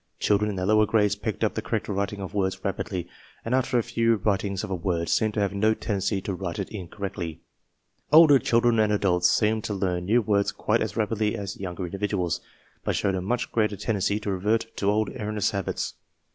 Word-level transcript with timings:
Children 0.19 0.49
in 0.49 0.55
the 0.55 0.65
lower 0.65 0.87
grades 0.87 1.15
picked 1.15 1.43
up 1.43 1.53
the 1.53 1.61
correct 1.61 1.87
writing 1.87 2.21
of 2.21 2.33
words 2.33 2.65
rapidly 2.65 3.07
and, 3.45 3.53
after 3.53 3.77
a 3.77 3.83
few 3.83 4.15
writ 4.15 4.43
ings 4.43 4.63
of 4.63 4.71
a 4.71 4.75
word, 4.75 5.07
seemed 5.09 5.35
to 5.35 5.39
have 5.41 5.53
no 5.53 5.75
tendency 5.75 6.21
to 6.21 6.33
write 6.33 6.57
it 6.57 6.69
incorrectly. 6.69 7.41
Older 8.11 8.39
children 8.39 8.79
and 8.79 8.91
adults 8.91 9.31
seemed 9.31 9.63
to 9.65 9.75
learn 9.75 10.05
new 10.05 10.23
words 10.23 10.51
quite 10.51 10.81
as 10.81 10.97
rapidly 10.97 11.35
as 11.35 11.59
younger 11.59 11.85
individuals, 11.85 12.41
but 12.83 12.95
showed 12.95 13.13
a 13.13 13.21
much 13.21 13.51
greater 13.51 13.77
tendency 13.77 14.19
to 14.21 14.31
revert 14.31 14.65
to 14.77 14.89
old 14.89 15.11
erro 15.13 15.33
neous 15.35 15.51
habits. 15.51 15.93